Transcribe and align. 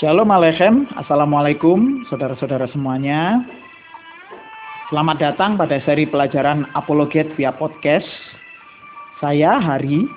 Shalom 0.00 0.32
Aleichem, 0.32 0.88
Assalamualaikum 0.96 2.08
saudara-saudara 2.08 2.64
semuanya. 2.72 3.44
Selamat 4.88 5.20
datang 5.20 5.60
pada 5.60 5.76
seri 5.84 6.08
pelajaran 6.08 6.64
Apologet 6.72 7.28
via 7.36 7.52
podcast. 7.52 8.08
Saya 9.20 9.60
Hari 9.60 10.08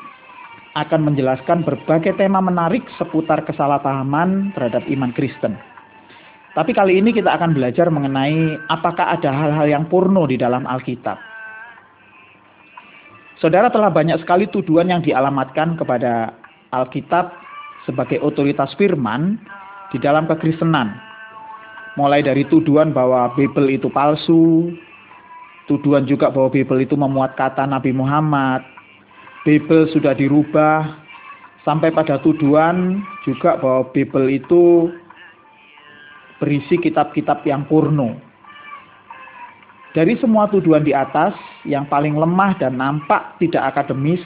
akan 0.79 1.11
menjelaskan 1.11 1.67
berbagai 1.67 2.15
tema 2.15 2.39
menarik 2.39 2.88
seputar 2.96 3.43
kesalahpahaman 3.43 4.56
terhadap 4.56 4.88
iman 4.88 5.12
Kristen. 5.12 5.60
Tapi 6.56 6.72
kali 6.72 7.04
ini 7.04 7.12
kita 7.12 7.36
akan 7.36 7.52
belajar 7.52 7.92
mengenai 7.92 8.56
apakah 8.72 9.20
ada 9.20 9.36
hal-hal 9.36 9.68
yang 9.68 9.92
purno 9.92 10.24
di 10.24 10.40
dalam 10.40 10.63
Alkitab. 10.63 11.20
Saudara 13.36 13.68
telah 13.68 13.92
banyak 13.92 14.15
sekali 14.24 14.47
tuduhan 14.47 14.88
yang 14.88 15.04
dialamatkan 15.04 15.76
kepada 15.76 16.31
Alkitab 16.72 17.36
sebagai 17.84 18.23
otoritas 18.23 18.72
firman 18.80 19.44
di 19.94 20.02
dalam 20.02 20.26
kekristenan. 20.26 20.98
Mulai 21.94 22.26
dari 22.26 22.44
tuduhan 22.50 22.90
bahwa 22.90 23.30
Bible 23.38 23.70
itu 23.70 23.86
palsu, 23.94 24.74
tuduhan 25.70 26.10
juga 26.10 26.34
bahwa 26.34 26.50
Bible 26.50 26.82
itu 26.82 26.98
memuat 26.98 27.38
kata 27.38 27.70
Nabi 27.70 27.94
Muhammad, 27.94 28.66
Bible 29.46 29.88
sudah 29.94 30.18
dirubah, 30.18 30.98
sampai 31.62 31.94
pada 31.94 32.18
tuduhan 32.20 33.06
juga 33.24 33.62
bahwa 33.62 33.94
Bible 33.94 34.42
itu 34.42 34.90
berisi 36.41 36.76
kitab-kitab 36.82 37.46
yang 37.46 37.64
purno. 37.70 38.18
Dari 39.94 40.18
semua 40.18 40.50
tuduhan 40.50 40.82
di 40.82 40.90
atas, 40.90 41.38
yang 41.70 41.86
paling 41.86 42.18
lemah 42.18 42.58
dan 42.58 42.82
nampak 42.82 43.38
tidak 43.38 43.70
akademis 43.70 44.26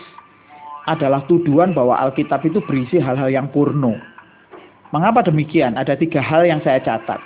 adalah 0.88 1.28
tuduhan 1.28 1.76
bahwa 1.76 2.00
Alkitab 2.00 2.48
itu 2.48 2.64
berisi 2.64 2.96
hal-hal 2.98 3.28
yang 3.28 3.52
purno. 3.52 4.00
Mengapa 4.96 5.20
demikian? 5.26 5.76
Ada 5.76 6.00
tiga 6.00 6.24
hal 6.24 6.48
yang 6.48 6.64
saya 6.64 6.80
catat. 6.80 7.20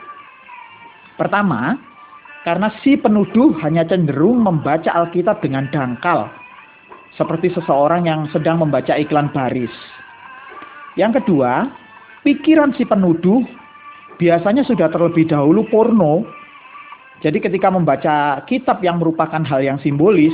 Pertama, 1.14 1.78
karena 2.42 2.74
si 2.82 2.98
penuduh 2.98 3.54
hanya 3.62 3.86
cenderung 3.86 4.42
membaca 4.42 4.90
Alkitab 4.90 5.46
dengan 5.46 5.70
dangkal, 5.70 6.26
seperti 7.14 7.54
seseorang 7.54 8.10
yang 8.10 8.26
sedang 8.34 8.58
membaca 8.58 8.98
iklan 8.98 9.30
baris. 9.30 9.70
Yang 10.98 11.22
kedua, 11.22 11.70
pikiran 12.26 12.74
si 12.74 12.82
penuduh 12.82 13.46
biasanya 14.18 14.66
sudah 14.66 14.90
terlebih 14.90 15.30
dahulu 15.30 15.70
porno. 15.70 16.26
Jadi 17.22 17.38
ketika 17.38 17.70
membaca 17.70 18.42
kitab 18.50 18.82
yang 18.82 18.98
merupakan 18.98 19.46
hal 19.46 19.62
yang 19.62 19.78
simbolis, 19.86 20.34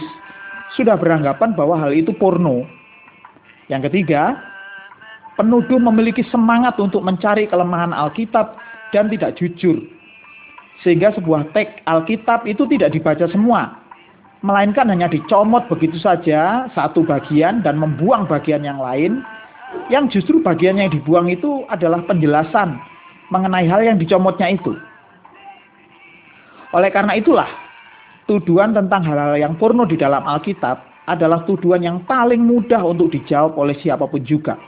sudah 0.79 0.95
beranggapan 0.95 1.51
bahwa 1.51 1.75
hal 1.75 1.91
itu 1.91 2.15
porno. 2.15 2.63
Yang 3.67 3.91
ketiga, 3.91 4.46
penuduh 5.37 5.77
memiliki 5.77 6.25
semangat 6.33 6.75
untuk 6.81 7.05
mencari 7.05 7.45
kelemahan 7.47 7.93
Alkitab 7.93 8.57
dan 8.91 9.07
tidak 9.07 9.37
jujur. 9.37 9.77
Sehingga 10.81 11.13
sebuah 11.13 11.53
teks 11.53 11.85
Alkitab 11.85 12.49
itu 12.49 12.65
tidak 12.69 12.93
dibaca 12.93 13.25
semua, 13.29 13.77
melainkan 14.41 14.89
hanya 14.89 15.09
dicomot 15.09 15.65
begitu 15.69 15.97
saja 16.01 16.69
satu 16.73 17.05
bagian 17.05 17.61
dan 17.61 17.77
membuang 17.77 18.25
bagian 18.25 18.65
yang 18.65 18.81
lain, 18.81 19.21
yang 19.93 20.09
justru 20.09 20.41
bagian 20.41 20.81
yang 20.81 20.89
dibuang 20.89 21.29
itu 21.29 21.65
adalah 21.69 22.01
penjelasan 22.05 22.77
mengenai 23.29 23.65
hal 23.69 23.81
yang 23.85 23.97
dicomotnya 23.97 24.53
itu. 24.53 24.73
Oleh 26.75 26.91
karena 26.93 27.17
itulah, 27.17 27.49
tuduhan 28.29 28.75
tentang 28.75 29.01
hal-hal 29.05 29.37
yang 29.39 29.53
porno 29.57 29.87
di 29.87 29.97
dalam 29.97 30.25
Alkitab 30.25 31.07
adalah 31.07 31.47
tuduhan 31.47 31.81
yang 31.81 31.97
paling 32.03 32.43
mudah 32.43 32.83
untuk 32.83 33.09
dijawab 33.15 33.55
oleh 33.55 33.73
siapa 33.79 34.05
pun 34.05 34.21
juga 34.27 34.59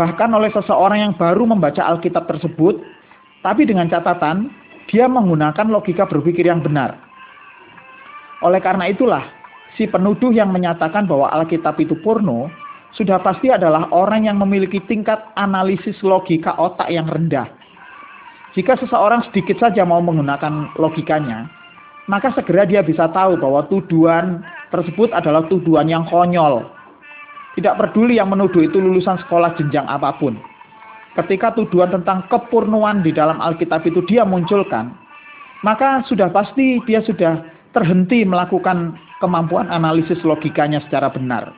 bahkan 0.00 0.32
oleh 0.32 0.48
seseorang 0.56 1.04
yang 1.04 1.14
baru 1.20 1.44
membaca 1.44 1.84
Alkitab 1.84 2.24
tersebut, 2.24 2.80
tapi 3.44 3.68
dengan 3.68 3.84
catatan 3.92 4.48
dia 4.88 5.04
menggunakan 5.04 5.68
logika 5.68 6.08
berpikir 6.08 6.48
yang 6.48 6.64
benar. 6.64 6.96
Oleh 8.40 8.64
karena 8.64 8.88
itulah, 8.88 9.28
si 9.76 9.84
penuduh 9.84 10.32
yang 10.32 10.48
menyatakan 10.48 11.04
bahwa 11.04 11.28
Alkitab 11.36 11.76
itu 11.84 11.92
porno 12.00 12.48
sudah 12.96 13.20
pasti 13.20 13.52
adalah 13.52 13.92
orang 13.92 14.24
yang 14.24 14.40
memiliki 14.40 14.80
tingkat 14.88 15.20
analisis 15.36 16.00
logika 16.00 16.56
otak 16.56 16.88
yang 16.88 17.04
rendah. 17.04 17.52
Jika 18.56 18.80
seseorang 18.80 19.28
sedikit 19.28 19.60
saja 19.60 19.84
mau 19.84 20.00
menggunakan 20.00 20.80
logikanya, 20.80 21.46
maka 22.08 22.32
segera 22.32 22.64
dia 22.64 22.80
bisa 22.80 23.04
tahu 23.12 23.36
bahwa 23.36 23.68
tuduhan 23.68 24.40
tersebut 24.72 25.12
adalah 25.12 25.44
tuduhan 25.46 25.86
yang 25.86 26.08
konyol, 26.08 26.66
tidak 27.58 27.78
peduli 27.80 28.22
yang 28.22 28.30
menuduh 28.30 28.62
itu 28.62 28.78
lulusan 28.78 29.18
sekolah 29.26 29.58
jenjang 29.58 29.86
apa 29.90 30.14
pun. 30.18 30.38
Ketika 31.18 31.50
tuduhan 31.58 31.90
tentang 31.90 32.30
kepurnuan 32.30 33.02
di 33.02 33.10
dalam 33.10 33.42
Alkitab 33.42 33.82
itu 33.82 34.00
dia 34.06 34.22
munculkan, 34.22 34.94
maka 35.66 36.06
sudah 36.06 36.30
pasti 36.30 36.78
dia 36.86 37.02
sudah 37.02 37.42
terhenti 37.74 38.22
melakukan 38.22 38.94
kemampuan 39.18 39.66
analisis 39.68 40.22
logikanya 40.22 40.78
secara 40.86 41.10
benar. 41.10 41.50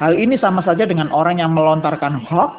Hal 0.00 0.18
ini 0.18 0.40
sama 0.40 0.64
saja 0.64 0.88
dengan 0.88 1.12
orang 1.12 1.38
yang 1.38 1.52
melontarkan 1.52 2.16
hoax 2.26 2.56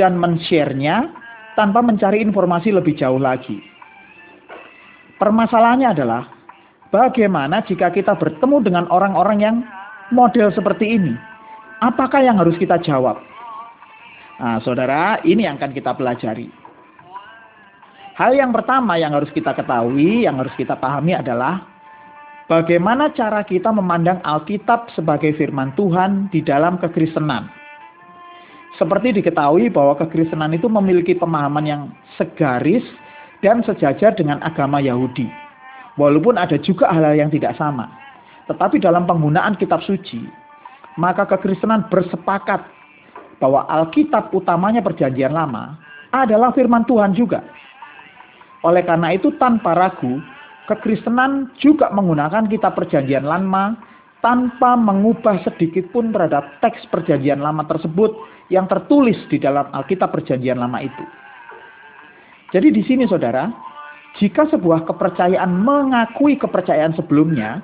dan 0.00 0.16
men-share-nya 0.18 1.12
tanpa 1.54 1.84
mencari 1.84 2.18
informasi 2.24 2.72
lebih 2.74 2.98
jauh 2.98 3.20
lagi. 3.20 3.60
Permasalahannya 5.18 5.88
adalah 5.92 6.22
bagaimana 6.90 7.62
jika 7.66 7.90
kita 7.90 8.14
bertemu 8.18 8.56
dengan 8.62 8.84
orang-orang 8.90 9.38
yang 9.38 9.56
model 10.10 10.52
seperti 10.52 10.96
ini? 10.98 11.12
Apakah 11.78 12.24
yang 12.24 12.36
harus 12.40 12.58
kita 12.58 12.80
jawab? 12.82 13.22
Nah, 14.38 14.62
saudara, 14.62 15.18
ini 15.26 15.46
yang 15.46 15.58
akan 15.58 15.74
kita 15.74 15.94
pelajari. 15.98 16.50
Hal 18.18 18.34
yang 18.34 18.50
pertama 18.50 18.98
yang 18.98 19.14
harus 19.14 19.30
kita 19.30 19.54
ketahui, 19.54 20.26
yang 20.26 20.42
harus 20.42 20.50
kita 20.58 20.74
pahami 20.74 21.14
adalah 21.14 21.62
bagaimana 22.50 23.14
cara 23.14 23.46
kita 23.46 23.70
memandang 23.70 24.18
Alkitab 24.26 24.90
sebagai 24.94 25.38
firman 25.38 25.70
Tuhan 25.78 26.26
di 26.34 26.42
dalam 26.42 26.82
kekristenan. 26.82 27.46
Seperti 28.74 29.22
diketahui 29.22 29.70
bahwa 29.70 29.98
kekristenan 30.02 30.54
itu 30.54 30.66
memiliki 30.66 31.14
pemahaman 31.14 31.66
yang 31.66 31.82
segaris 32.18 32.82
dan 33.42 33.62
sejajar 33.62 34.14
dengan 34.18 34.42
agama 34.42 34.82
Yahudi. 34.82 35.30
Walaupun 35.98 36.38
ada 36.38 36.58
juga 36.62 36.90
hal-hal 36.90 37.18
yang 37.18 37.30
tidak 37.30 37.54
sama. 37.58 37.90
Tetapi 38.48 38.80
dalam 38.80 39.04
penggunaan 39.04 39.60
kitab 39.60 39.84
suci, 39.84 40.24
maka 40.96 41.28
kekristenan 41.28 41.86
bersepakat 41.92 42.64
bahwa 43.38 43.68
Alkitab 43.70 44.34
utamanya 44.34 44.82
perjanjian 44.82 45.30
lama 45.30 45.78
adalah 46.10 46.50
firman 46.56 46.82
Tuhan 46.88 47.14
juga. 47.14 47.44
Oleh 48.66 48.82
karena 48.82 49.14
itu 49.14 49.30
tanpa 49.38 49.76
ragu, 49.76 50.18
kekristenan 50.66 51.54
juga 51.60 51.92
menggunakan 51.94 52.50
kitab 52.50 52.74
perjanjian 52.74 53.22
lama 53.22 53.78
tanpa 54.18 54.74
mengubah 54.74 55.38
sedikit 55.46 55.86
pun 55.94 56.10
terhadap 56.10 56.58
teks 56.58 56.82
perjanjian 56.90 57.38
lama 57.38 57.62
tersebut 57.70 58.10
yang 58.50 58.66
tertulis 58.66 59.16
di 59.30 59.38
dalam 59.38 59.70
Alkitab 59.70 60.10
perjanjian 60.10 60.58
lama 60.58 60.82
itu. 60.82 61.04
Jadi 62.50 62.72
di 62.72 62.82
sini 62.82 63.04
saudara, 63.04 63.52
jika 64.18 64.48
sebuah 64.50 64.88
kepercayaan 64.88 65.52
mengakui 65.52 66.40
kepercayaan 66.40 66.96
sebelumnya, 66.96 67.62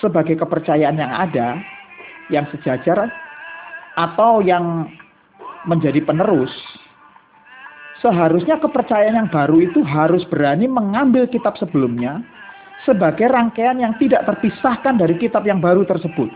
sebagai 0.00 0.38
kepercayaan 0.40 0.96
yang 0.96 1.12
ada, 1.12 1.60
yang 2.32 2.46
sejajar, 2.54 3.10
atau 3.96 4.40
yang 4.40 4.88
menjadi 5.68 6.00
penerus, 6.02 6.50
seharusnya 8.02 8.58
kepercayaan 8.58 9.14
yang 9.14 9.30
baru 9.30 9.62
itu 9.62 9.80
harus 9.84 10.26
berani 10.26 10.66
mengambil 10.66 11.28
kitab 11.28 11.54
sebelumnya 11.60 12.24
sebagai 12.82 13.30
rangkaian 13.30 13.78
yang 13.78 13.94
tidak 14.02 14.26
terpisahkan 14.26 14.98
dari 14.98 15.14
kitab 15.20 15.46
yang 15.46 15.62
baru 15.62 15.86
tersebut. 15.86 16.28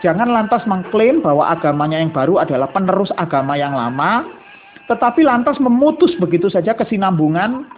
Jangan 0.00 0.32
lantas 0.32 0.64
mengklaim 0.64 1.20
bahwa 1.20 1.44
agamanya 1.52 2.00
yang 2.00 2.08
baru 2.08 2.40
adalah 2.40 2.72
penerus 2.72 3.12
agama 3.20 3.52
yang 3.60 3.76
lama, 3.76 4.24
tetapi 4.88 5.20
lantas 5.20 5.60
memutus 5.60 6.16
begitu 6.16 6.48
saja 6.48 6.72
kesinambungan 6.72 7.68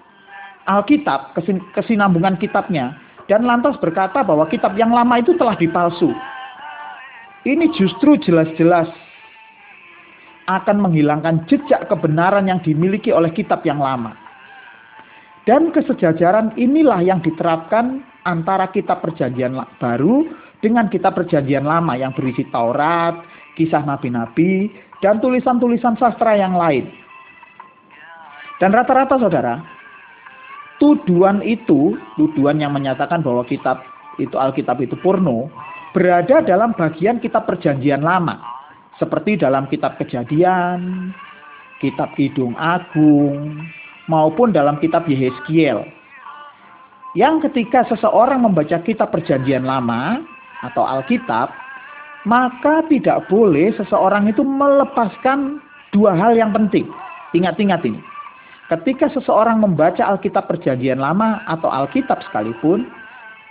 Alkitab, 0.63 1.35
kesinambungan 1.75 2.39
kitabnya 2.39 2.95
dan 3.31 3.47
lantas 3.47 3.79
berkata 3.79 4.27
bahwa 4.27 4.47
kitab 4.51 4.75
yang 4.75 4.91
lama 4.91 5.19
itu 5.19 5.35
telah 5.39 5.55
dipalsu. 5.55 6.11
Ini 7.43 7.75
justru 7.75 8.15
jelas-jelas 8.23 8.91
akan 10.47 10.77
menghilangkan 10.79 11.47
jejak 11.47 11.87
kebenaran 11.91 12.47
yang 12.47 12.63
dimiliki 12.63 13.11
oleh 13.11 13.31
kitab 13.35 13.63
yang 13.67 13.79
lama. 13.83 14.15
Dan 15.43 15.75
kesejajaran 15.75 16.55
inilah 16.55 17.03
yang 17.03 17.19
diterapkan 17.19 18.03
antara 18.23 18.71
kitab 18.71 19.03
perjanjian 19.03 19.59
baru 19.83 20.23
dengan 20.63 20.87
kitab 20.87 21.19
perjanjian 21.19 21.67
lama 21.67 21.99
yang 21.99 22.15
berisi 22.15 22.47
Taurat, 22.47 23.19
kisah 23.59 23.83
nabi-nabi, 23.83 24.71
dan 25.03 25.19
tulisan-tulisan 25.19 25.99
sastra 25.99 26.39
yang 26.39 26.55
lain. 26.55 26.87
Dan 28.63 28.71
rata-rata 28.71 29.19
saudara, 29.19 29.59
tuduhan 30.83 31.39
itu, 31.47 31.95
tuduhan 32.19 32.59
yang 32.59 32.75
menyatakan 32.75 33.23
bahwa 33.23 33.47
kitab 33.47 33.87
itu 34.19 34.35
Alkitab 34.35 34.83
itu 34.83 34.99
porno, 34.99 35.47
berada 35.95 36.43
dalam 36.43 36.75
bagian 36.75 37.23
kitab 37.23 37.47
perjanjian 37.47 38.03
lama. 38.03 38.43
Seperti 38.99 39.39
dalam 39.39 39.71
kitab 39.71 39.95
kejadian, 40.03 41.15
kitab 41.79 42.11
Kidung 42.19 42.59
Agung, 42.59 43.63
maupun 44.11 44.51
dalam 44.51 44.83
kitab 44.83 45.07
Yehezkiel. 45.07 45.87
Yang 47.15 47.49
ketika 47.49 47.87
seseorang 47.87 48.43
membaca 48.43 48.83
kitab 48.83 49.15
perjanjian 49.15 49.63
lama 49.63 50.19
atau 50.67 50.83
Alkitab, 50.83 51.55
maka 52.27 52.83
tidak 52.91 53.31
boleh 53.31 53.71
seseorang 53.79 54.27
itu 54.27 54.43
melepaskan 54.43 55.63
dua 55.95 56.19
hal 56.19 56.35
yang 56.35 56.51
penting. 56.51 56.91
Ingat-ingat 57.37 57.87
ini. 57.87 58.12
Ketika 58.73 59.13
seseorang 59.13 59.61
membaca 59.61 60.01
Alkitab 60.01 60.49
perjanjian 60.49 60.97
lama 60.97 61.45
atau 61.45 61.69
Alkitab 61.69 62.25
sekalipun, 62.25 62.89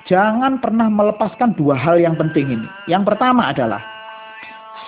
jangan 0.09 0.57
pernah 0.57 0.89
melepaskan 0.89 1.53
dua 1.53 1.77
hal 1.77 2.01
yang 2.01 2.17
penting 2.17 2.49
ini. 2.49 2.65
Yang 2.89 3.13
pertama 3.13 3.53
adalah 3.53 3.85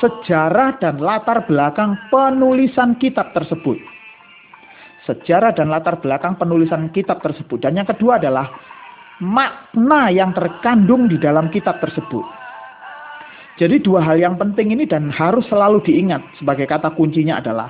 sejarah 0.02 0.82
dan 0.82 0.98
latar 0.98 1.46
belakang 1.46 1.94
penulisan 2.10 2.98
kitab 2.98 3.30
tersebut. 3.38 3.78
Sejarah 5.06 5.54
dan 5.54 5.70
latar 5.70 6.02
belakang 6.02 6.34
penulisan 6.42 6.90
kitab 6.90 7.22
tersebut. 7.22 7.62
Dan 7.62 7.78
yang 7.78 7.86
kedua 7.86 8.18
adalah 8.18 8.50
makna 9.22 10.10
yang 10.10 10.34
terkandung 10.34 11.14
di 11.14 11.22
dalam 11.22 11.54
kitab 11.54 11.78
tersebut. 11.78 12.26
Jadi 13.62 13.86
dua 13.86 14.02
hal 14.02 14.18
yang 14.18 14.42
penting 14.42 14.74
ini 14.74 14.90
dan 14.90 15.14
harus 15.14 15.46
selalu 15.46 15.86
diingat 15.86 16.26
sebagai 16.42 16.66
kata 16.66 16.90
kuncinya 16.98 17.38
adalah 17.38 17.70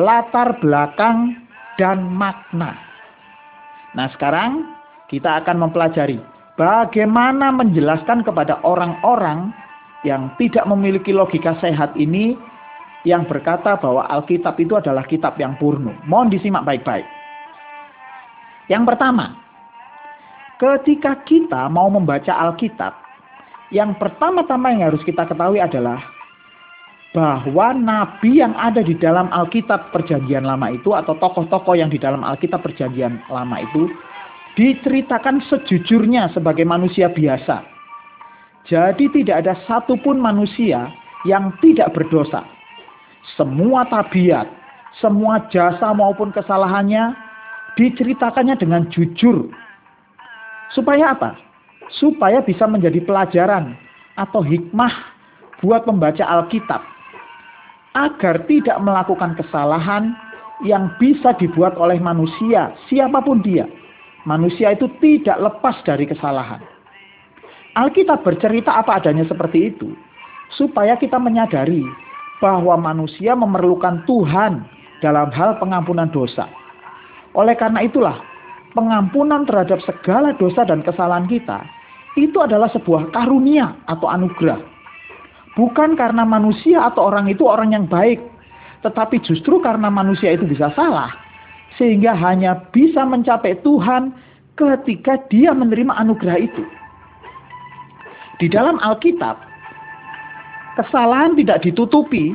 latar 0.00 0.56
belakang 0.64 1.49
dan 1.80 2.04
makna. 2.04 2.76
Nah 3.96 4.12
sekarang 4.12 4.68
kita 5.08 5.40
akan 5.40 5.64
mempelajari 5.64 6.20
bagaimana 6.60 7.48
menjelaskan 7.48 8.20
kepada 8.20 8.60
orang-orang 8.60 9.48
yang 10.04 10.28
tidak 10.36 10.68
memiliki 10.68 11.16
logika 11.16 11.56
sehat 11.64 11.96
ini 11.96 12.36
yang 13.08 13.24
berkata 13.24 13.80
bahwa 13.80 14.04
Alkitab 14.12 14.60
itu 14.60 14.76
adalah 14.76 15.08
kitab 15.08 15.40
yang 15.40 15.56
purno. 15.56 15.96
Mohon 16.04 16.36
disimak 16.36 16.68
baik-baik. 16.68 17.08
Yang 18.68 18.84
pertama, 18.92 19.40
ketika 20.60 21.16
kita 21.24 21.72
mau 21.72 21.88
membaca 21.88 22.30
Alkitab, 22.36 22.92
yang 23.72 23.96
pertama-tama 23.96 24.68
yang 24.76 24.92
harus 24.92 25.00
kita 25.08 25.24
ketahui 25.24 25.64
adalah 25.64 26.19
bahwa 27.10 27.74
nabi 27.74 28.38
yang 28.38 28.54
ada 28.54 28.86
di 28.86 28.94
dalam 28.94 29.26
Alkitab 29.34 29.90
Perjanjian 29.90 30.46
Lama 30.46 30.70
itu 30.70 30.94
atau 30.94 31.18
tokoh-tokoh 31.18 31.74
yang 31.74 31.90
di 31.90 31.98
dalam 31.98 32.22
Alkitab 32.22 32.62
Perjanjian 32.62 33.18
Lama 33.26 33.58
itu 33.58 33.90
diceritakan 34.54 35.42
sejujurnya 35.50 36.30
sebagai 36.30 36.62
manusia 36.62 37.10
biasa. 37.10 37.66
Jadi 38.70 39.10
tidak 39.10 39.42
ada 39.46 39.54
satupun 39.66 40.22
manusia 40.22 40.86
yang 41.26 41.50
tidak 41.58 41.90
berdosa. 41.90 42.46
Semua 43.34 43.82
tabiat, 43.90 44.46
semua 45.02 45.42
jasa 45.50 45.90
maupun 45.90 46.30
kesalahannya 46.30 47.14
diceritakannya 47.74 48.54
dengan 48.54 48.86
jujur. 48.94 49.50
Supaya 50.70 51.18
apa? 51.18 51.34
Supaya 51.98 52.38
bisa 52.46 52.70
menjadi 52.70 53.02
pelajaran 53.02 53.74
atau 54.14 54.46
hikmah 54.46 54.94
buat 55.58 55.82
membaca 55.90 56.22
Alkitab 56.22 56.99
agar 57.94 58.46
tidak 58.46 58.78
melakukan 58.78 59.34
kesalahan 59.34 60.14
yang 60.62 60.92
bisa 61.00 61.34
dibuat 61.40 61.74
oleh 61.80 61.98
manusia, 61.98 62.70
siapa 62.86 63.18
pun 63.24 63.40
dia. 63.40 63.66
Manusia 64.28 64.76
itu 64.76 64.86
tidak 65.00 65.40
lepas 65.40 65.80
dari 65.88 66.04
kesalahan. 66.04 66.60
Alkitab 67.74 68.20
bercerita 68.20 68.76
apa 68.76 69.00
adanya 69.00 69.24
seperti 69.24 69.72
itu, 69.72 69.96
supaya 70.52 70.98
kita 71.00 71.16
menyadari 71.16 71.80
bahwa 72.44 72.76
manusia 72.76 73.32
memerlukan 73.32 74.04
Tuhan 74.04 74.60
dalam 75.00 75.32
hal 75.32 75.56
pengampunan 75.56 76.12
dosa. 76.12 76.44
Oleh 77.32 77.56
karena 77.56 77.80
itulah, 77.80 78.20
pengampunan 78.76 79.48
terhadap 79.48 79.80
segala 79.86 80.36
dosa 80.36 80.66
dan 80.68 80.84
kesalahan 80.84 81.30
kita 81.30 81.64
itu 82.18 82.36
adalah 82.42 82.68
sebuah 82.74 83.14
karunia 83.14 83.72
atau 83.86 84.10
anugerah 84.10 84.58
Bukan 85.58 85.98
karena 85.98 86.22
manusia 86.22 86.86
atau 86.86 87.10
orang 87.10 87.26
itu 87.26 87.42
orang 87.46 87.74
yang 87.74 87.86
baik, 87.90 88.22
tetapi 88.86 89.18
justru 89.26 89.58
karena 89.58 89.90
manusia 89.90 90.32
itu 90.32 90.46
bisa 90.46 90.70
salah, 90.78 91.10
sehingga 91.74 92.14
hanya 92.14 92.70
bisa 92.70 93.02
mencapai 93.02 93.58
Tuhan 93.60 94.14
ketika 94.54 95.18
dia 95.28 95.50
menerima 95.50 95.90
anugerah 95.96 96.38
itu. 96.38 96.62
Di 98.40 98.48
dalam 98.48 98.80
Alkitab, 98.80 99.36
kesalahan 100.80 101.36
tidak 101.36 101.60
ditutupi, 101.60 102.32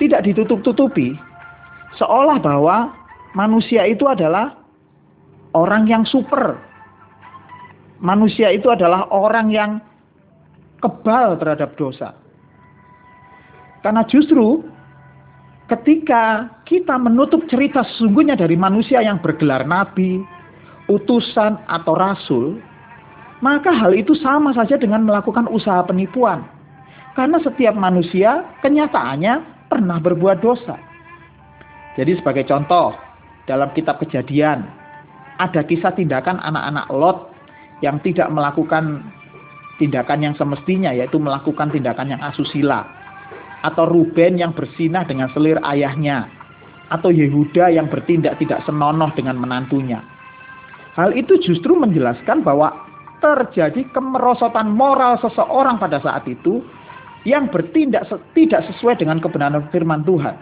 tidak 0.00 0.24
ditutup-tutupi, 0.24 1.12
seolah 2.00 2.40
bahwa 2.40 2.94
manusia 3.36 3.84
itu 3.84 4.08
adalah 4.08 4.56
orang 5.52 5.84
yang 5.90 6.08
super. 6.08 6.56
Manusia 7.98 8.54
itu 8.54 8.70
adalah 8.70 9.10
orang 9.10 9.50
yang 9.50 9.82
kebal 10.78 11.38
terhadap 11.38 11.74
dosa. 11.74 12.14
Karena 13.82 14.02
justru 14.06 14.66
ketika 15.70 16.50
kita 16.66 16.98
menutup 16.98 17.46
cerita 17.46 17.84
sesungguhnya 17.84 18.34
dari 18.34 18.58
manusia 18.58 19.04
yang 19.04 19.22
bergelar 19.22 19.68
nabi, 19.68 20.22
utusan 20.90 21.60
atau 21.68 21.94
rasul, 21.94 22.46
maka 23.44 23.70
hal 23.70 23.94
itu 23.94 24.16
sama 24.18 24.50
saja 24.56 24.74
dengan 24.80 25.06
melakukan 25.06 25.46
usaha 25.52 25.84
penipuan. 25.86 26.42
Karena 27.14 27.38
setiap 27.42 27.74
manusia 27.74 28.46
kenyataannya 28.62 29.66
pernah 29.70 29.98
berbuat 29.98 30.38
dosa. 30.42 30.78
Jadi 31.98 32.14
sebagai 32.18 32.46
contoh, 32.46 32.94
dalam 33.50 33.74
kitab 33.74 33.98
kejadian, 33.98 34.66
ada 35.38 35.66
kisah 35.66 35.94
tindakan 35.94 36.38
anak-anak 36.42 36.86
Lot 36.94 37.18
yang 37.82 37.98
tidak 38.02 38.30
melakukan 38.30 39.02
tindakan 39.78 40.18
yang 40.20 40.34
semestinya 40.34 40.90
yaitu 40.90 41.16
melakukan 41.16 41.70
tindakan 41.70 42.12
yang 42.12 42.20
asusila 42.22 42.84
atau 43.62 43.86
Ruben 43.86 44.38
yang 44.38 44.54
bersinah 44.54 45.06
dengan 45.06 45.30
selir 45.34 45.58
ayahnya 45.66 46.30
atau 46.88 47.10
Yehuda 47.10 47.74
yang 47.74 47.90
bertindak 47.90 48.38
tidak 48.38 48.62
senonoh 48.64 49.10
dengan 49.14 49.38
menantunya. 49.38 50.00
Hal 50.98 51.14
itu 51.14 51.38
justru 51.42 51.78
menjelaskan 51.78 52.42
bahwa 52.42 52.74
terjadi 53.18 53.86
kemerosotan 53.94 54.70
moral 54.70 55.18
seseorang 55.22 55.78
pada 55.78 55.98
saat 56.02 56.26
itu 56.26 56.62
yang 57.26 57.50
bertindak 57.50 58.06
tidak 58.34 58.62
sesuai 58.72 58.98
dengan 58.98 59.18
kebenaran 59.18 59.66
firman 59.74 60.06
Tuhan. 60.06 60.34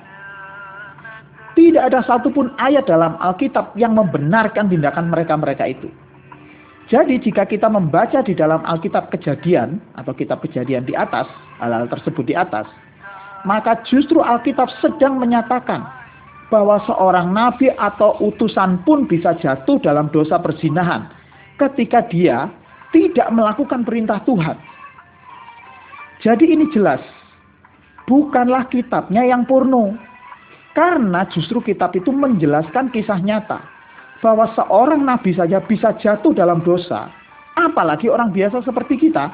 Tidak 1.57 1.81
ada 1.81 2.05
satupun 2.05 2.53
ayat 2.61 2.85
dalam 2.85 3.17
Alkitab 3.17 3.73
yang 3.81 3.97
membenarkan 3.97 4.69
tindakan 4.69 5.09
mereka-mereka 5.09 5.65
itu. 5.65 5.89
Jadi 6.87 7.19
jika 7.19 7.43
kita 7.43 7.67
membaca 7.67 8.23
di 8.23 8.31
dalam 8.31 8.63
Alkitab 8.63 9.11
kejadian 9.11 9.83
atau 9.99 10.15
kitab 10.15 10.39
kejadian 10.47 10.87
di 10.87 10.95
atas, 10.95 11.27
hal-hal 11.59 11.91
tersebut 11.91 12.23
di 12.23 12.35
atas, 12.39 12.63
maka 13.43 13.83
justru 13.91 14.23
Alkitab 14.23 14.71
sedang 14.79 15.19
menyatakan 15.19 15.83
bahwa 16.47 16.79
seorang 16.87 17.35
nabi 17.35 17.75
atau 17.75 18.15
utusan 18.23 18.87
pun 18.87 19.03
bisa 19.11 19.35
jatuh 19.43 19.83
dalam 19.83 20.07
dosa 20.15 20.39
perzinahan 20.39 21.11
ketika 21.59 22.07
dia 22.07 22.47
tidak 22.95 23.35
melakukan 23.35 23.83
perintah 23.83 24.23
Tuhan. 24.23 24.55
Jadi 26.23 26.55
ini 26.55 26.71
jelas, 26.71 27.03
bukanlah 28.07 28.71
kitabnya 28.71 29.27
yang 29.27 29.43
purno. 29.43 29.99
Karena 30.71 31.27
justru 31.33 31.59
kitab 31.65 31.97
itu 31.97 32.13
menjelaskan 32.13 32.93
kisah 32.93 33.19
nyata 33.19 33.76
bahwa 34.25 34.49
seorang 34.57 35.05
nabi 35.05 35.37
saja 35.37 35.61
bisa 35.61 35.93
jatuh 36.01 36.33
dalam 36.33 36.65
dosa, 36.65 37.09
apalagi 37.57 38.09
orang 38.09 38.33
biasa 38.33 38.65
seperti 38.65 39.09
kita. 39.09 39.33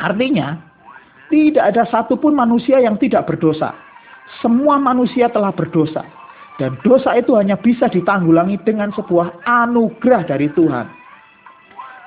Artinya, 0.00 0.58
tidak 1.32 1.64
ada 1.74 1.82
satupun 1.88 2.36
manusia 2.36 2.80
yang 2.82 3.00
tidak 3.00 3.24
berdosa. 3.24 3.72
Semua 4.40 4.76
manusia 4.80 5.28
telah 5.32 5.52
berdosa. 5.52 6.04
Dan 6.54 6.78
dosa 6.86 7.18
itu 7.18 7.34
hanya 7.34 7.58
bisa 7.58 7.90
ditanggulangi 7.90 8.62
dengan 8.62 8.94
sebuah 8.94 9.42
anugerah 9.42 10.22
dari 10.30 10.46
Tuhan. 10.54 10.86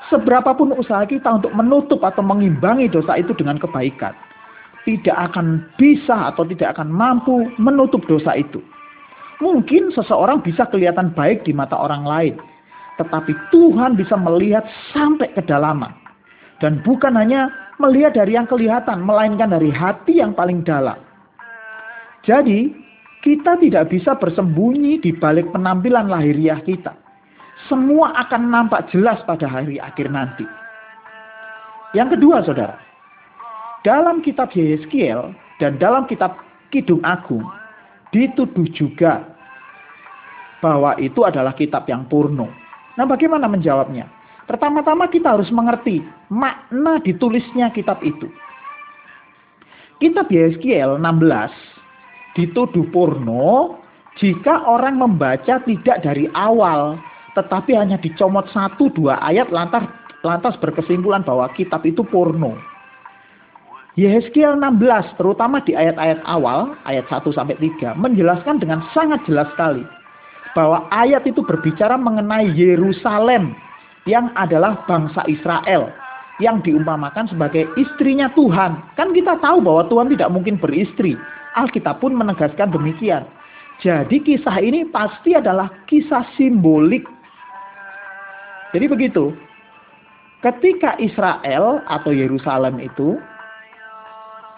Seberapapun 0.08 0.72
usaha 0.80 1.04
kita 1.04 1.44
untuk 1.44 1.52
menutup 1.52 2.00
atau 2.00 2.24
mengimbangi 2.24 2.88
dosa 2.88 3.20
itu 3.20 3.36
dengan 3.36 3.60
kebaikan, 3.60 4.16
tidak 4.88 5.18
akan 5.20 5.68
bisa 5.76 6.32
atau 6.32 6.48
tidak 6.48 6.80
akan 6.80 6.88
mampu 6.88 7.52
menutup 7.60 8.00
dosa 8.08 8.40
itu. 8.40 8.64
Mungkin 9.38 9.94
seseorang 9.94 10.41
bisa 10.41 10.65
kelihatan 10.65 11.13
baik 11.13 11.46
di 11.46 11.53
mata 11.53 11.77
orang 11.77 12.03
lain, 12.03 12.36
tetapi 12.98 13.38
Tuhan 13.53 13.94
bisa 13.94 14.17
melihat 14.17 14.65
sampai 14.94 15.29
kedalaman. 15.38 15.94
Dan 16.58 16.82
bukan 16.82 17.13
hanya 17.13 17.53
melihat 17.77 18.17
dari 18.17 18.34
yang 18.34 18.50
kelihatan, 18.50 19.06
melainkan 19.06 19.53
dari 19.53 19.70
hati 19.70 20.17
yang 20.17 20.34
paling 20.34 20.65
dalam. 20.65 20.98
Jadi, 22.25 22.74
kita 23.22 23.62
tidak 23.62 23.94
bisa 23.94 24.17
bersembunyi 24.17 24.98
di 25.01 25.13
balik 25.13 25.53
penampilan 25.53 26.10
lahiriah 26.10 26.58
kita. 26.65 26.98
Semua 27.70 28.13
akan 28.25 28.50
nampak 28.50 28.89
jelas 28.89 29.22
pada 29.25 29.46
hari 29.46 29.77
akhir 29.77 30.10
nanti. 30.10 30.46
Yang 31.94 32.17
kedua, 32.17 32.46
saudara, 32.46 32.77
dalam 33.82 34.22
kitab 34.22 34.53
Yeskiel 34.53 35.34
dan 35.58 35.82
dalam 35.82 36.06
kitab 36.06 36.38
Kidung 36.70 37.01
Agung, 37.01 37.46
dituduh 38.12 38.68
juga 38.74 39.38
bahwa 40.64 40.98
itu 40.98 41.22
adalah 41.24 41.54
kitab 41.54 41.86
yang 41.86 42.10
purno. 42.10 42.50
Nah, 42.98 43.06
bagaimana 43.06 43.46
menjawabnya? 43.46 44.10
Pertama-tama 44.50 45.12
kita 45.12 45.36
harus 45.38 45.52
mengerti 45.52 46.02
makna 46.32 46.98
ditulisnya 47.04 47.70
kitab 47.76 48.00
itu. 48.02 48.32
Kitab 50.00 50.30
Yeskiel 50.30 51.02
16 51.02 52.38
dituduh 52.38 52.86
purno 52.94 53.82
jika 54.18 54.66
orang 54.66 54.98
membaca 54.98 55.62
tidak 55.62 56.02
dari 56.02 56.26
awal, 56.34 56.98
tetapi 57.38 57.78
hanya 57.78 58.02
dicomot 58.02 58.50
satu 58.50 58.90
dua 58.94 59.22
ayat 59.22 59.50
lantas 59.54 59.86
lantas 60.26 60.58
berkesimpulan 60.58 61.22
bahwa 61.22 61.46
kitab 61.54 61.86
itu 61.86 62.02
porno. 62.02 62.58
Yeskiel 63.98 64.62
16 64.62 65.18
terutama 65.18 65.58
di 65.66 65.74
ayat-ayat 65.74 66.22
awal, 66.30 66.77
ayat 66.86 67.10
1 67.10 67.34
sampai 67.34 67.58
3 67.58 67.98
menjelaskan 67.98 68.62
dengan 68.62 68.86
sangat 68.94 69.25
jelas 69.25 69.50
sekali 69.58 69.82
bahwa 70.54 70.86
ayat 70.94 71.25
itu 71.25 71.42
berbicara 71.42 71.98
mengenai 71.98 72.46
Yerusalem 72.54 73.58
yang 74.06 74.30
adalah 74.38 74.86
bangsa 74.86 75.25
Israel 75.25 75.89
yang 76.38 76.62
diumpamakan 76.62 77.25
sebagai 77.25 77.66
istrinya 77.74 78.30
Tuhan. 78.38 78.77
Kan 78.94 79.18
kita 79.18 79.42
tahu 79.42 79.66
bahwa 79.66 79.89
Tuhan 79.89 80.13
tidak 80.13 80.30
mungkin 80.30 80.62
beristri. 80.62 81.18
Alkitab 81.58 81.98
pun 81.98 82.13
menegaskan 82.13 82.70
demikian. 82.70 83.25
Jadi 83.82 84.22
kisah 84.22 84.62
ini 84.62 84.86
pasti 84.94 85.34
adalah 85.34 85.74
kisah 85.89 86.22
simbolik. 86.38 87.01
Jadi 88.77 88.86
begitu. 88.86 89.34
Ketika 90.46 90.94
Israel 91.01 91.82
atau 91.89 92.13
Yerusalem 92.13 92.77
itu 92.77 93.18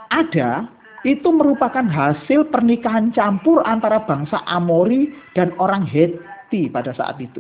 ada, 0.10 0.68
itu 1.08 1.30
merupakan 1.32 1.86
hasil 1.86 2.52
pernikahan 2.52 3.16
campur 3.16 3.64
antara 3.64 4.04
bangsa 4.04 4.44
Amori 4.50 5.14
dan 5.38 5.56
orang 5.62 5.88
Heti 5.88 6.68
pada 6.68 6.92
saat 6.92 7.16
itu. 7.24 7.40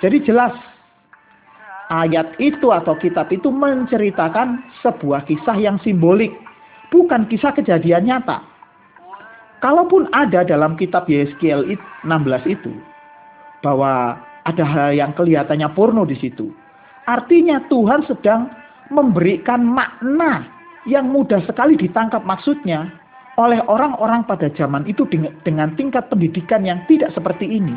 Jadi 0.00 0.24
jelas 0.24 0.54
ayat 1.92 2.32
itu 2.40 2.72
atau 2.72 2.96
kitab 2.96 3.28
itu 3.28 3.52
menceritakan 3.52 4.64
sebuah 4.80 5.28
kisah 5.28 5.60
yang 5.60 5.76
simbolik, 5.84 6.32
bukan 6.88 7.28
kisah 7.28 7.52
kejadian 7.52 8.08
nyata. 8.08 8.40
Kalaupun 9.60 10.08
ada 10.12 10.44
dalam 10.44 10.76
kitab 10.76 11.08
Yeskiel 11.08 11.64
16 12.04 12.08
itu 12.48 12.72
bahwa 13.64 14.20
ada 14.44 14.64
hal 14.64 14.92
yang 14.92 15.16
kelihatannya 15.16 15.72
porno 15.72 16.04
di 16.04 16.16
situ. 16.20 16.52
Artinya 17.08 17.64
Tuhan 17.72 18.04
sedang 18.04 18.52
memberikan 18.92 19.64
makna 19.64 20.53
yang 20.84 21.08
mudah 21.08 21.40
sekali 21.48 21.76
ditangkap 21.80 22.24
maksudnya 22.24 22.92
oleh 23.34 23.58
orang-orang 23.66 24.22
pada 24.28 24.46
zaman 24.54 24.86
itu 24.86 25.08
dengan 25.42 25.74
tingkat 25.74 26.06
pendidikan 26.06 26.62
yang 26.62 26.78
tidak 26.86 27.10
seperti 27.16 27.48
ini. 27.50 27.74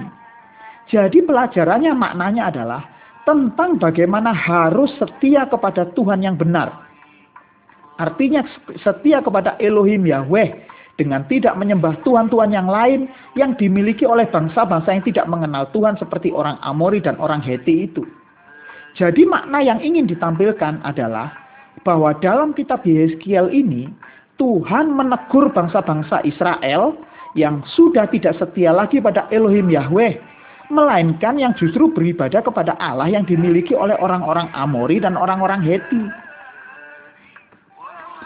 Jadi 0.88 1.26
pelajarannya 1.26 1.92
maknanya 1.98 2.54
adalah 2.54 2.82
tentang 3.28 3.76
bagaimana 3.76 4.32
harus 4.32 4.94
setia 4.96 5.50
kepada 5.50 5.90
Tuhan 5.92 6.24
yang 6.24 6.40
benar. 6.40 6.88
Artinya 7.98 8.46
setia 8.80 9.20
kepada 9.20 9.58
Elohim 9.58 10.06
Yahweh 10.06 10.54
dengan 11.02 11.26
tidak 11.26 11.58
menyembah 11.58 11.98
Tuhan-Tuhan 12.06 12.54
yang 12.54 12.70
lain 12.70 13.10
yang 13.34 13.58
dimiliki 13.58 14.06
oleh 14.06 14.30
bangsa-bangsa 14.30 14.94
yang 14.94 15.06
tidak 15.06 15.26
mengenal 15.26 15.66
Tuhan 15.74 15.98
seperti 15.98 16.30
orang 16.32 16.62
Amori 16.62 17.02
dan 17.02 17.18
orang 17.18 17.42
Heti 17.42 17.90
itu. 17.90 18.06
Jadi 18.98 19.26
makna 19.30 19.62
yang 19.62 19.82
ingin 19.82 20.10
ditampilkan 20.10 20.82
adalah 20.82 21.47
bahwa 21.88 22.12
dalam 22.20 22.52
kitab 22.52 22.84
Yeskiel 22.84 23.48
ini 23.48 23.88
Tuhan 24.36 24.92
menegur 24.92 25.48
bangsa-bangsa 25.56 26.20
Israel 26.28 27.00
yang 27.40 27.64
sudah 27.80 28.12
tidak 28.12 28.36
setia 28.36 28.76
lagi 28.76 29.00
pada 29.00 29.24
Elohim 29.32 29.72
Yahweh 29.72 30.20
melainkan 30.68 31.40
yang 31.40 31.56
justru 31.56 31.88
beribadah 31.96 32.44
kepada 32.44 32.76
Allah 32.84 33.08
yang 33.08 33.24
dimiliki 33.24 33.72
oleh 33.72 33.96
orang-orang 34.04 34.52
Amori 34.52 35.00
dan 35.00 35.16
orang-orang 35.16 35.64
Heti. 35.64 36.04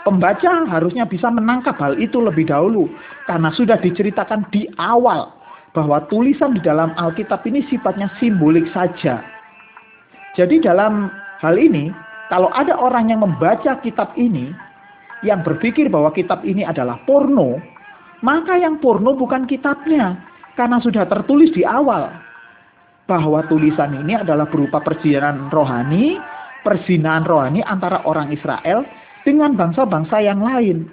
Pembaca 0.02 0.66
harusnya 0.66 1.06
bisa 1.06 1.30
menangkap 1.30 1.78
hal 1.78 1.94
itu 2.02 2.18
lebih 2.18 2.50
dahulu 2.50 2.90
karena 3.30 3.54
sudah 3.54 3.78
diceritakan 3.78 4.50
di 4.50 4.66
awal 4.82 5.30
bahwa 5.78 6.02
tulisan 6.10 6.58
di 6.58 6.62
dalam 6.66 6.98
Alkitab 6.98 7.46
ini 7.46 7.62
sifatnya 7.70 8.10
simbolik 8.18 8.66
saja. 8.74 9.22
Jadi 10.34 10.58
dalam 10.66 11.14
hal 11.46 11.62
ini, 11.62 11.94
kalau 12.32 12.48
ada 12.56 12.80
orang 12.80 13.12
yang 13.12 13.20
membaca 13.20 13.76
kitab 13.84 14.16
ini 14.16 14.56
yang 15.28 15.44
berpikir 15.44 15.92
bahwa 15.92 16.16
kitab 16.16 16.48
ini 16.48 16.64
adalah 16.64 17.04
porno, 17.04 17.60
maka 18.24 18.56
yang 18.56 18.80
porno 18.80 19.12
bukan 19.20 19.44
kitabnya 19.52 20.16
karena 20.56 20.80
sudah 20.80 21.04
tertulis 21.12 21.52
di 21.52 21.68
awal 21.68 22.08
bahwa 23.04 23.44
tulisan 23.52 24.00
ini 24.00 24.16
adalah 24.16 24.48
berupa 24.48 24.80
perjalanan 24.80 25.52
rohani, 25.52 26.16
perzinaan 26.64 27.28
rohani 27.28 27.60
antara 27.68 28.00
orang 28.08 28.32
Israel 28.32 28.88
dengan 29.28 29.60
bangsa-bangsa 29.60 30.24
yang 30.24 30.40
lain. 30.40 30.88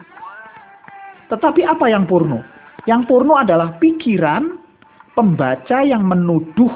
Tetapi 1.30 1.62
apa 1.62 1.87
yang 1.87 2.11
purno? 2.11 2.42
Yang 2.90 3.07
purno 3.07 3.38
adalah 3.38 3.78
pikiran 3.78 4.59
pembaca 5.14 5.87
yang 5.87 6.02
menuduh 6.02 6.75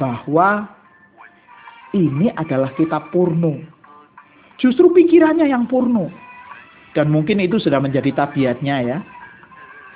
bahwa 0.00 0.72
ini 1.92 2.32
adalah 2.34 2.72
kitab 2.76 3.12
purno. 3.12 3.60
Justru 4.60 4.92
pikirannya 4.92 5.48
yang 5.48 5.68
purno. 5.68 6.08
Dan 6.92 7.08
mungkin 7.08 7.40
itu 7.40 7.56
sudah 7.56 7.80
menjadi 7.80 8.12
tabiatnya 8.12 8.76
ya. 8.84 8.98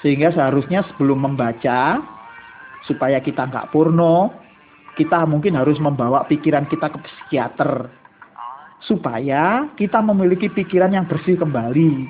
Sehingga 0.01 0.33
seharusnya 0.33 0.85
sebelum 0.93 1.25
membaca, 1.25 2.01
supaya 2.85 3.21
kita 3.21 3.49
nggak 3.49 3.73
purno, 3.73 4.33
kita 4.97 5.29
mungkin 5.29 5.57
harus 5.57 5.77
membawa 5.77 6.25
pikiran 6.25 6.65
kita 6.69 6.89
ke 6.89 6.99
psikiater 7.05 7.89
supaya 8.85 9.67
kita 9.75 9.99
memiliki 10.05 10.53
pikiran 10.53 10.93
yang 10.93 11.09
bersih 11.09 11.35
kembali. 11.37 12.07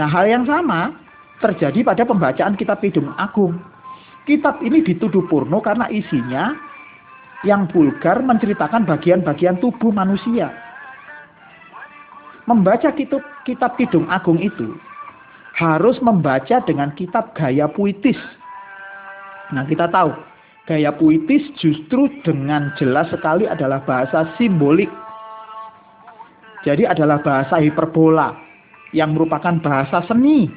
Nah, 0.00 0.08
hal 0.08 0.26
yang 0.26 0.44
sama 0.48 0.92
terjadi 1.38 1.82
pada 1.82 2.02
pembacaan 2.02 2.54
kitab 2.58 2.80
Kidung 2.82 3.12
Agung. 3.16 3.58
Kitab 4.22 4.62
ini 4.62 4.82
dituduh 4.86 5.26
purno 5.26 5.58
karena 5.58 5.90
isinya 5.90 6.54
yang 7.42 7.66
vulgar 7.70 8.22
menceritakan 8.22 8.86
bagian-bagian 8.86 9.58
tubuh 9.58 9.90
manusia. 9.90 10.50
Membaca 12.46 12.90
kitab, 12.94 13.22
kitab 13.46 13.78
Kidung 13.78 14.10
Agung 14.10 14.38
itu 14.42 14.74
harus 15.58 15.98
membaca 16.02 16.58
dengan 16.64 16.90
kitab 16.96 17.36
gaya 17.38 17.70
puitis 17.70 18.18
Nah 19.52 19.68
kita 19.68 19.86
tahu 19.92 20.10
gaya 20.64 20.90
puitis 20.96 21.44
justru 21.60 22.08
dengan 22.24 22.72
jelas 22.80 23.12
sekali 23.12 23.44
adalah 23.44 23.84
bahasa 23.84 24.32
simbolik. 24.40 24.88
Jadi 26.64 26.88
adalah 26.88 27.20
bahasa 27.20 27.60
hiperbola 27.60 28.32
yang 28.96 29.12
merupakan 29.12 29.52
bahasa 29.60 30.00
seni. 30.08 30.48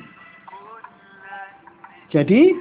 Jadi 2.13 2.55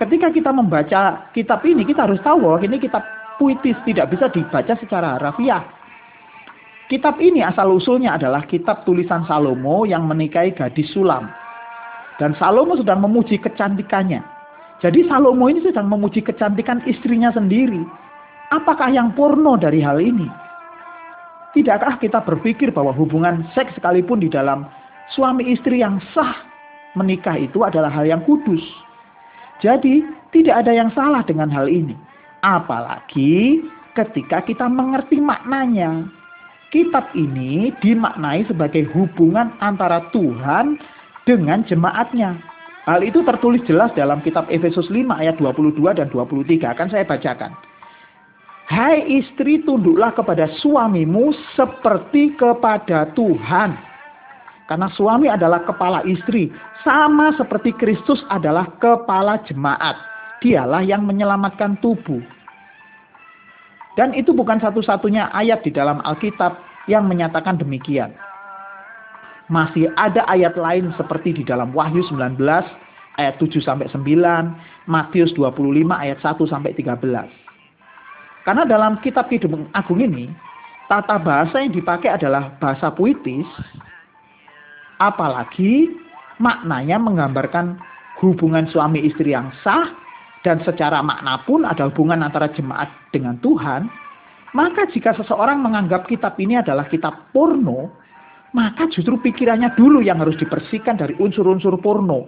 ketika 0.00 0.32
kita 0.32 0.50
membaca 0.54 1.28
kitab 1.36 1.60
ini 1.68 1.84
kita 1.84 2.08
harus 2.08 2.22
tahu 2.24 2.40
bahwa 2.40 2.58
ini 2.64 2.80
kitab 2.80 3.04
puitis 3.40 3.80
tidak 3.88 4.12
bisa 4.12 4.28
dibaca 4.28 4.76
secara 4.76 5.16
harafiah. 5.16 5.64
Kitab 6.92 7.16
ini 7.24 7.40
asal 7.40 7.72
usulnya 7.72 8.20
adalah 8.20 8.44
kitab 8.44 8.84
tulisan 8.84 9.24
Salomo 9.24 9.88
yang 9.88 10.04
menikahi 10.04 10.52
gadis 10.52 10.92
Sulam. 10.92 11.24
Dan 12.20 12.36
Salomo 12.36 12.76
sedang 12.76 13.00
memuji 13.00 13.40
kecantikannya. 13.40 14.20
Jadi 14.84 15.08
Salomo 15.08 15.48
ini 15.48 15.64
sedang 15.64 15.88
memuji 15.88 16.20
kecantikan 16.20 16.84
istrinya 16.84 17.32
sendiri. 17.32 17.80
Apakah 18.52 18.92
yang 18.92 19.16
porno 19.16 19.56
dari 19.56 19.80
hal 19.80 20.02
ini? 20.02 20.28
Tidakkah 21.56 21.96
kita 22.02 22.20
berpikir 22.26 22.74
bahwa 22.74 22.92
hubungan 22.92 23.46
seks 23.56 23.72
sekalipun 23.78 24.20
di 24.20 24.28
dalam 24.28 24.66
suami 25.14 25.48
istri 25.48 25.80
yang 25.80 26.02
sah 26.12 26.42
menikah 26.98 27.38
itu 27.38 27.62
adalah 27.62 27.88
hal 27.88 28.04
yang 28.04 28.20
kudus? 28.26 28.62
Jadi 29.62 30.02
tidak 30.34 30.66
ada 30.66 30.72
yang 30.74 30.90
salah 30.90 31.22
dengan 31.22 31.48
hal 31.54 31.70
ini. 31.70 32.09
Apalagi 32.40 33.64
ketika 33.94 34.40
kita 34.44 34.66
mengerti 34.66 35.20
maknanya. 35.20 36.08
Kitab 36.70 37.10
ini 37.18 37.74
dimaknai 37.82 38.46
sebagai 38.46 38.86
hubungan 38.94 39.50
antara 39.58 40.06
Tuhan 40.14 40.78
dengan 41.26 41.66
jemaatnya. 41.66 42.38
Hal 42.86 43.02
itu 43.02 43.26
tertulis 43.26 43.60
jelas 43.66 43.90
dalam 43.98 44.22
kitab 44.22 44.46
Efesus 44.46 44.86
5 44.86 45.10
ayat 45.18 45.34
22 45.42 45.98
dan 45.98 46.06
23. 46.14 46.70
Akan 46.70 46.86
saya 46.86 47.02
bacakan. 47.02 47.52
Hai 48.70 49.02
istri 49.18 49.66
tunduklah 49.66 50.14
kepada 50.14 50.46
suamimu 50.62 51.34
seperti 51.58 52.38
kepada 52.38 53.10
Tuhan. 53.18 53.74
Karena 54.70 54.86
suami 54.94 55.26
adalah 55.26 55.66
kepala 55.66 56.06
istri. 56.06 56.54
Sama 56.86 57.34
seperti 57.34 57.74
Kristus 57.74 58.22
adalah 58.30 58.70
kepala 58.78 59.42
jemaat. 59.50 60.09
Dialah 60.40 60.80
yang 60.84 61.04
menyelamatkan 61.04 61.76
tubuh. 61.84 62.24
Dan 63.94 64.16
itu 64.16 64.32
bukan 64.32 64.56
satu-satunya 64.60 65.28
ayat 65.36 65.60
di 65.60 65.70
dalam 65.72 66.00
Alkitab 66.02 66.56
yang 66.88 67.04
menyatakan 67.04 67.60
demikian. 67.60 68.16
masih 69.50 69.90
ada 69.98 70.22
ayat 70.30 70.54
lain 70.54 70.94
seperti 70.94 71.34
di 71.34 71.42
dalam 71.42 71.74
Wahyu 71.74 72.06
19 72.06 72.38
ayat 73.18 73.34
7 73.42 73.60
sampai 73.60 73.90
9, 73.92 74.00
Matius 74.86 75.34
25 75.34 75.58
ayat 75.90 76.18
1 76.22 76.38
sampai 76.46 76.72
13. 76.72 77.28
Karena 78.46 78.64
dalam 78.64 78.96
kitab 79.04 79.28
Kidung 79.28 79.68
Agung 79.76 80.00
ini, 80.00 80.32
tata 80.88 81.20
bahasa 81.20 81.60
yang 81.60 81.76
dipakai 81.76 82.08
adalah 82.08 82.56
bahasa 82.56 82.88
puitis, 82.88 83.46
apalagi 84.96 85.92
maknanya 86.40 86.96
menggambarkan 86.96 87.76
hubungan 88.24 88.64
suami 88.72 89.04
istri 89.04 89.36
yang 89.36 89.52
sah 89.60 89.92
dan 90.40 90.64
secara 90.64 91.04
makna 91.04 91.44
pun 91.44 91.68
ada 91.68 91.88
hubungan 91.92 92.24
antara 92.24 92.48
jemaat 92.52 92.88
dengan 93.12 93.36
Tuhan, 93.44 93.90
maka 94.56 94.88
jika 94.90 95.14
seseorang 95.14 95.60
menganggap 95.60 96.08
kitab 96.08 96.34
ini 96.40 96.58
adalah 96.58 96.88
kitab 96.88 97.30
porno, 97.30 97.92
maka 98.56 98.88
justru 98.90 99.14
pikirannya 99.20 99.76
dulu 99.78 100.02
yang 100.02 100.18
harus 100.18 100.34
dibersihkan 100.40 100.98
dari 100.98 101.14
unsur-unsur 101.20 101.78
porno. 101.78 102.26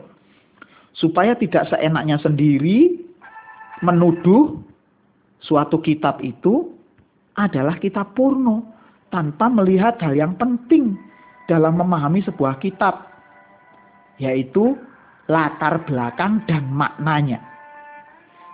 Supaya 0.93 1.33
tidak 1.35 1.73
seenaknya 1.73 2.21
sendiri 2.21 3.01
menuduh 3.81 4.61
suatu 5.41 5.81
kitab 5.81 6.21
itu 6.21 6.71
adalah 7.35 7.81
kitab 7.81 8.13
porno 8.13 8.71
tanpa 9.09 9.49
melihat 9.49 9.97
hal 10.05 10.13
yang 10.13 10.37
penting 10.37 10.95
dalam 11.49 11.81
memahami 11.81 12.23
sebuah 12.23 12.61
kitab 12.61 13.09
yaitu 14.21 14.79
latar 15.27 15.83
belakang 15.89 16.45
dan 16.47 16.69
maknanya. 16.71 17.52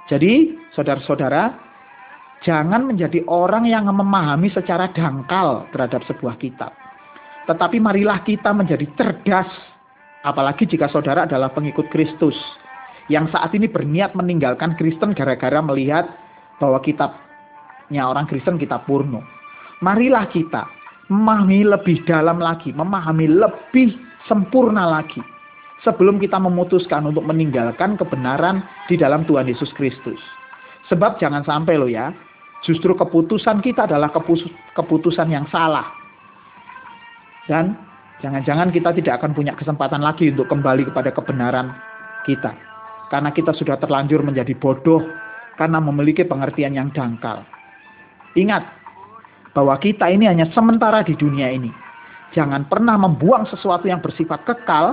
Jadi, 0.08 0.56
saudara-saudara, 0.72 1.52
jangan 2.42 2.88
menjadi 2.88 3.22
orang 3.28 3.68
yang 3.68 3.88
memahami 3.92 4.48
secara 4.48 4.88
dangkal 4.92 5.68
terhadap 5.70 6.00
sebuah 6.08 6.40
kitab. 6.40 6.72
Tetapi 7.48 7.80
marilah 7.80 8.24
kita 8.24 8.52
menjadi 8.52 8.84
cerdas, 8.96 9.48
apalagi 10.24 10.68
jika 10.68 10.88
saudara 10.92 11.24
adalah 11.24 11.52
pengikut 11.52 11.88
Kristus, 11.88 12.36
yang 13.08 13.28
saat 13.32 13.56
ini 13.56 13.68
berniat 13.68 14.12
meninggalkan 14.12 14.76
Kristen 14.76 15.16
gara-gara 15.16 15.60
melihat 15.64 16.12
bahwa 16.60 16.76
kitabnya 16.84 18.04
orang 18.04 18.28
Kristen 18.28 18.60
kita 18.60 18.84
purno. 18.84 19.24
Marilah 19.80 20.28
kita 20.28 20.68
memahami 21.08 21.64
lebih 21.64 22.04
dalam 22.04 22.36
lagi, 22.36 22.76
memahami 22.76 23.26
lebih 23.32 23.96
sempurna 24.28 24.84
lagi. 24.84 25.24
Sebelum 25.86 26.18
kita 26.18 26.42
memutuskan 26.42 27.06
untuk 27.06 27.22
meninggalkan 27.22 27.94
kebenaran 27.94 28.66
di 28.90 28.98
dalam 28.98 29.22
Tuhan 29.28 29.46
Yesus 29.46 29.70
Kristus. 29.78 30.18
Sebab 30.90 31.22
jangan 31.22 31.46
sampai 31.46 31.78
loh 31.78 31.86
ya, 31.86 32.10
justru 32.66 32.96
keputusan 32.98 33.62
kita 33.62 33.86
adalah 33.86 34.10
keputusan 34.74 35.28
yang 35.30 35.46
salah 35.54 35.98
dan 37.48 37.74
jangan-jangan 38.20 38.68
kita 38.70 38.92
tidak 39.00 39.24
akan 39.24 39.32
punya 39.32 39.56
kesempatan 39.56 40.04
lagi 40.04 40.28
untuk 40.30 40.46
kembali 40.52 40.92
kepada 40.92 41.10
kebenaran 41.10 41.72
kita. 42.28 42.52
Karena 43.08 43.32
kita 43.32 43.56
sudah 43.56 43.80
terlanjur 43.80 44.20
menjadi 44.20 44.52
bodoh 44.52 45.00
karena 45.56 45.80
memiliki 45.80 46.28
pengertian 46.28 46.76
yang 46.76 46.92
dangkal. 46.92 47.40
Ingat 48.36 48.68
bahwa 49.56 49.74
kita 49.80 50.12
ini 50.12 50.28
hanya 50.28 50.44
sementara 50.52 51.00
di 51.00 51.16
dunia 51.16 51.48
ini. 51.48 51.72
Jangan 52.36 52.68
pernah 52.68 53.00
membuang 53.00 53.48
sesuatu 53.48 53.88
yang 53.88 54.04
bersifat 54.04 54.44
kekal, 54.44 54.92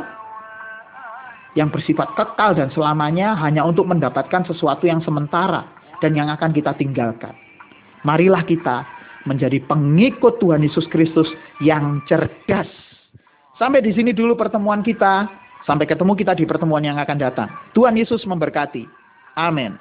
yang 1.56 1.72
bersifat 1.72 2.12
kekal 2.20 2.54
dan 2.54 2.70
selamanya 2.76 3.34
hanya 3.40 3.64
untuk 3.64 3.88
mendapatkan 3.88 4.44
sesuatu 4.46 4.86
yang 4.86 5.00
sementara 5.02 5.64
dan 6.04 6.12
yang 6.12 6.28
akan 6.28 6.52
kita 6.52 6.76
tinggalkan. 6.76 7.32
Marilah 8.04 8.44
kita 8.46 8.86
menjadi 9.26 9.58
pengikut 9.66 10.38
Tuhan 10.38 10.62
Yesus 10.62 10.86
Kristus 10.94 11.26
yang 11.64 12.04
cerdas. 12.06 12.70
Sampai 13.58 13.82
di 13.82 13.96
sini 13.96 14.14
dulu 14.14 14.38
pertemuan 14.38 14.86
kita. 14.86 15.26
Sampai 15.66 15.90
ketemu 15.90 16.14
kita 16.14 16.38
di 16.38 16.46
pertemuan 16.46 16.86
yang 16.86 17.02
akan 17.02 17.18
datang. 17.18 17.50
Tuhan 17.74 17.98
Yesus 17.98 18.22
memberkati. 18.30 18.86
Amin. 19.34 19.74